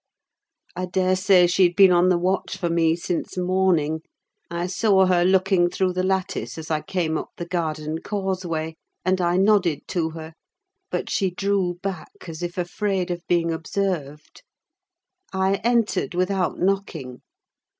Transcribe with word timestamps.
I 0.75 0.87
daresay 0.87 1.45
she 1.45 1.61
had 1.61 1.75
been 1.75 1.91
on 1.91 2.09
the 2.09 2.17
watch 2.17 2.57
for 2.57 2.71
me 2.71 2.95
since 2.95 3.37
morning: 3.37 4.01
I 4.49 4.65
saw 4.65 5.05
her 5.05 5.23
looking 5.23 5.69
through 5.69 5.93
the 5.93 6.01
lattice 6.01 6.57
as 6.57 6.71
I 6.71 6.81
came 6.81 7.19
up 7.19 7.29
the 7.37 7.45
garden 7.45 7.99
causeway, 8.01 8.77
and 9.05 9.21
I 9.21 9.37
nodded 9.37 9.87
to 9.89 10.09
her; 10.09 10.33
but 10.89 11.11
she 11.11 11.29
drew 11.29 11.75
back, 11.83 12.13
as 12.27 12.41
if 12.41 12.57
afraid 12.57 13.11
of 13.11 13.21
being 13.27 13.51
observed. 13.51 14.41
I 15.31 15.57
entered 15.57 16.15
without 16.15 16.57
knocking. 16.57 17.21